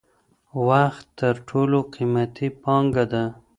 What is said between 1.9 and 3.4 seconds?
قیمتی پانګه ده.